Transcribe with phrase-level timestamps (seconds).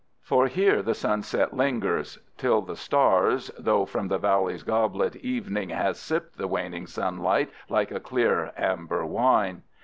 [0.23, 5.99] For here the sunset lingers till the stars, though from the valley's goblet evening has
[5.99, 9.61] sipped the waning sunlight like a clear amber wine.